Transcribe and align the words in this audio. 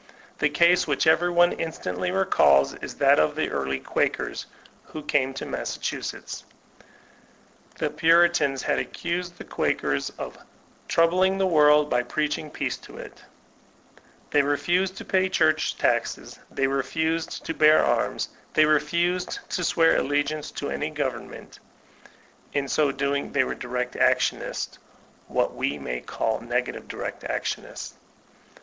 The 0.39 0.49
case 0.49 0.87
which 0.87 1.05
every 1.05 1.29
one 1.29 1.51
instantly 1.53 2.09
recalb 2.09 2.83
is 2.83 2.95
that 2.95 3.19
of 3.19 3.35
the 3.35 3.51
early 3.51 3.79
Quakers 3.79 4.47
who 4.83 5.03
came 5.03 5.31
to 5.35 5.45
Massachusetts. 5.45 6.43
The 7.77 7.91
Puritans 7.91 8.63
had 8.63 8.79
accusH 8.79 9.37
the 9.37 9.43
Quakers 9.43 10.09
of 10.17 10.39
''troubling 10.89 11.37
the 11.37 11.45
world 11.45 11.87
by 11.91 12.01
preaching 12.01 12.49
peace 12.49 12.77
to 12.77 12.97
it 12.97 13.21
They 14.31 14.41
refused 14.41 14.97
to 14.97 15.05
pay 15.05 15.29
church 15.29 15.77
taxes; 15.77 16.39
they 16.49 16.65
refused 16.65 17.45
to 17.45 17.53
bear 17.53 17.85
arms; 17.85 18.29
they 18.55 18.65
refused 18.65 19.47
to 19.51 19.63
swear 19.63 19.97
allegiance 19.97 20.49
to 20.53 20.71
any 20.71 20.89
government 20.89 21.59
(In 22.53 22.67
so 22.67 22.91
doing, 22.91 23.31
they 23.33 23.43
were 23.43 23.53
direct 23.53 23.95
actionists; 23.95 24.79
what 25.27 25.53
we 25.53 25.77
may 25.77 26.01
call 26.01 26.41
negative 26.41 26.87
direct 26.87 27.21
actkmists.) 27.21 27.93